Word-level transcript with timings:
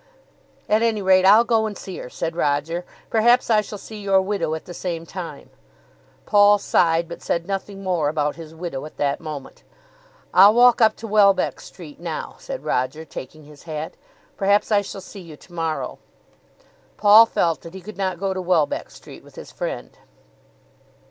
"At 0.67 0.81
any 0.81 1.03
rate 1.03 1.25
I'll 1.27 1.43
go 1.43 1.67
and 1.67 1.77
see 1.77 1.97
her," 1.99 2.09
said 2.09 2.35
Roger. 2.35 2.85
"Perhaps 3.11 3.51
I 3.51 3.61
shall 3.61 3.77
see 3.77 4.01
your 4.01 4.19
widow 4.19 4.55
at 4.55 4.65
the 4.65 4.73
same 4.73 5.05
time." 5.05 5.51
Paul 6.25 6.57
sighed, 6.57 7.07
but 7.07 7.21
said 7.21 7.45
nothing 7.45 7.83
more 7.83 8.09
about 8.09 8.35
his 8.35 8.55
widow 8.55 8.83
at 8.87 8.97
that 8.97 9.19
moment. 9.21 9.61
"I'll 10.33 10.55
walk 10.55 10.81
up 10.81 10.95
to 10.95 11.07
Welbeck 11.07 11.59
Street 11.61 11.99
now," 11.99 12.33
said 12.39 12.63
Roger, 12.65 13.05
taking 13.05 13.43
his 13.43 13.61
hat. 13.69 13.93
"Perhaps 14.37 14.71
I 14.71 14.81
shall 14.81 15.01
see 15.01 15.21
you 15.21 15.37
to 15.37 15.53
morrow." 15.53 15.99
Paul 16.97 17.27
felt 17.27 17.61
that 17.61 17.75
he 17.75 17.81
could 17.81 17.95
not 17.97 18.19
go 18.19 18.33
to 18.33 18.41
Welbeck 18.41 18.89
Street 18.89 19.23
with 19.23 19.35
his 19.35 19.51
friend. 19.51 19.95